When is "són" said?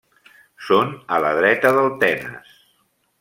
0.69-0.95